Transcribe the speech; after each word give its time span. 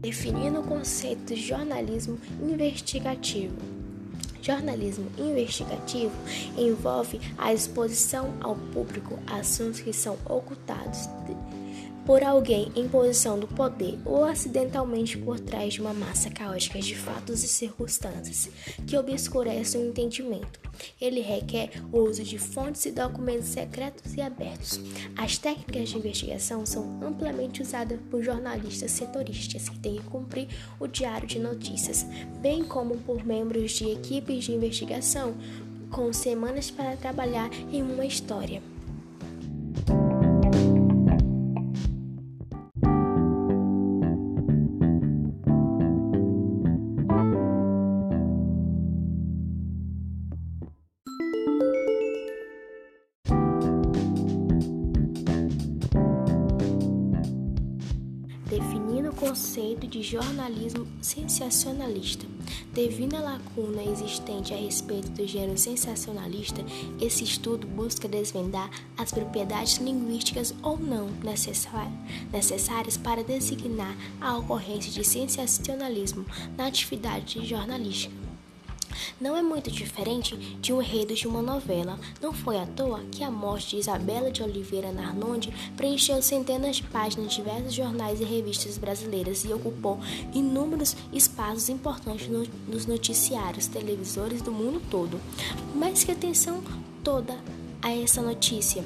definindo 0.00 0.60
o 0.60 0.64
conceito 0.64 1.34
de 1.34 1.36
jornalismo 1.36 2.18
investigativo. 2.42 3.56
Jornalismo 4.42 5.06
investigativo 5.18 6.14
envolve 6.56 7.20
a 7.36 7.52
exposição 7.52 8.32
ao 8.40 8.56
público 8.56 9.18
assuntos 9.26 9.80
que 9.80 9.92
são 9.92 10.16
ocultados 10.24 11.06
por 12.06 12.24
alguém 12.24 12.72
em 12.74 12.88
posição 12.88 13.38
do 13.38 13.46
poder 13.46 13.98
ou 14.04 14.24
acidentalmente 14.24 15.16
por 15.18 15.38
trás 15.38 15.74
de 15.74 15.80
uma 15.80 15.92
massa 15.92 16.30
caótica 16.30 16.80
de 16.80 16.94
fatos 16.94 17.44
e 17.44 17.48
circunstâncias 17.48 18.48
que 18.86 18.96
obscurecem 18.96 19.82
o 19.82 19.88
entendimento. 19.88 20.58
Ele 21.00 21.20
requer 21.20 21.70
o 21.92 22.00
uso 22.00 22.24
de 22.24 22.38
fontes 22.38 22.86
e 22.86 22.90
documentos 22.90 23.48
secretos 23.48 24.14
e 24.14 24.20
abertos. 24.20 24.80
As 25.16 25.36
técnicas 25.36 25.90
de 25.90 25.98
investigação 25.98 26.64
são 26.64 26.98
amplamente 27.02 27.62
usadas 27.62 28.00
por 28.10 28.22
jornalistas 28.22 28.90
setoristas 28.90 29.68
que 29.68 29.78
têm 29.78 29.96
que 29.96 30.04
cumprir 30.04 30.48
o 30.78 30.86
diário 30.86 31.28
de 31.28 31.38
notícias, 31.38 32.04
bem 32.40 32.64
como 32.64 32.96
por 32.98 33.24
membros 33.24 33.72
de 33.72 33.90
equipes 33.90 34.44
de 34.44 34.52
investigação 34.52 35.34
com 35.90 36.12
semanas 36.12 36.70
para 36.70 36.96
trabalhar 36.96 37.50
em 37.70 37.82
uma 37.82 38.06
história. 38.06 38.62
Conceito 59.20 59.86
de 59.86 60.02
jornalismo 60.02 60.88
sensacionalista. 61.02 62.24
Devido 62.72 63.16
à 63.16 63.20
lacuna 63.20 63.82
existente 63.82 64.54
a 64.54 64.56
respeito 64.56 65.10
do 65.10 65.26
gênero 65.26 65.58
sensacionalista, 65.58 66.64
esse 66.98 67.22
estudo 67.22 67.66
busca 67.66 68.08
desvendar 68.08 68.70
as 68.96 69.12
propriedades 69.12 69.76
linguísticas 69.76 70.54
ou 70.62 70.78
não 70.78 71.10
necessárias 72.32 72.96
para 72.96 73.22
designar 73.22 73.94
a 74.20 74.38
ocorrência 74.38 74.90
de 74.90 75.04
sensacionalismo 75.06 76.24
na 76.56 76.66
atividade 76.66 77.44
jornalística. 77.46 78.29
Não 79.20 79.36
é 79.36 79.42
muito 79.42 79.70
diferente 79.70 80.36
de 80.36 80.72
um 80.72 80.80
enredo 80.80 81.14
de 81.14 81.26
uma 81.26 81.42
novela. 81.42 81.98
Não 82.20 82.32
foi 82.32 82.58
à 82.58 82.66
toa 82.66 83.00
que 83.12 83.24
a 83.24 83.30
morte 83.30 83.70
de 83.70 83.76
Isabela 83.78 84.30
de 84.30 84.42
Oliveira 84.42 84.92
Narnondi 84.92 85.52
preencheu 85.76 86.20
centenas 86.22 86.76
de 86.76 86.82
páginas 86.84 87.30
de 87.30 87.36
diversos 87.36 87.74
jornais 87.74 88.20
e 88.20 88.24
revistas 88.24 88.78
brasileiras 88.78 89.44
e 89.44 89.52
ocupou 89.52 89.98
inúmeros 90.34 90.96
espaços 91.12 91.68
importantes 91.68 92.28
no, 92.28 92.46
nos 92.68 92.86
noticiários 92.86 93.66
televisores 93.66 94.42
do 94.42 94.52
mundo 94.52 94.82
todo. 94.90 95.20
Mas 95.74 96.04
que 96.04 96.12
atenção 96.12 96.62
toda 97.02 97.38
a 97.82 97.90
essa 97.90 98.20
notícia. 98.20 98.84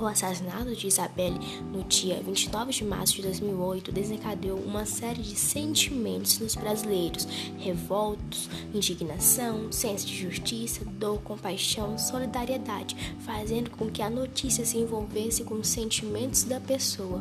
O 0.00 0.06
assassinato 0.06 0.74
de 0.74 0.86
Isabelle 0.86 1.38
no 1.70 1.84
dia 1.84 2.22
29 2.22 2.72
de 2.72 2.84
março 2.84 3.16
de 3.16 3.22
2008 3.22 3.92
desencadeou 3.92 4.58
uma 4.58 4.86
série 4.86 5.20
de 5.20 5.36
sentimentos 5.36 6.38
nos 6.38 6.54
brasileiros: 6.54 7.28
revoltos, 7.58 8.48
indignação, 8.72 9.70
senso 9.70 10.06
de 10.06 10.16
justiça, 10.16 10.82
dor, 10.86 11.20
compaixão, 11.20 11.98
solidariedade, 11.98 12.96
fazendo 13.20 13.70
com 13.70 13.90
que 13.90 14.00
a 14.00 14.08
notícia 14.08 14.64
se 14.64 14.78
envolvesse 14.78 15.44
com 15.44 15.56
os 15.56 15.68
sentimentos 15.68 16.44
da 16.44 16.58
pessoa. 16.58 17.20